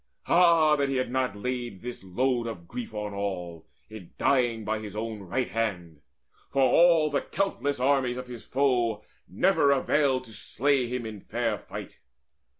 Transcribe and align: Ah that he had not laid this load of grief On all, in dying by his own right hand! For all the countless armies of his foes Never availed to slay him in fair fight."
Ah 0.25 0.75
that 0.77 0.89
he 0.89 0.95
had 0.95 1.11
not 1.11 1.35
laid 1.35 1.83
this 1.83 2.03
load 2.03 2.47
of 2.47 2.67
grief 2.67 2.91
On 2.91 3.13
all, 3.13 3.67
in 3.87 4.09
dying 4.17 4.65
by 4.65 4.79
his 4.79 4.95
own 4.95 5.19
right 5.19 5.49
hand! 5.49 6.01
For 6.49 6.63
all 6.63 7.11
the 7.11 7.21
countless 7.21 7.79
armies 7.79 8.17
of 8.17 8.25
his 8.25 8.43
foes 8.43 9.03
Never 9.27 9.69
availed 9.69 10.23
to 10.23 10.33
slay 10.33 10.87
him 10.87 11.05
in 11.05 11.21
fair 11.21 11.59
fight." 11.59 11.99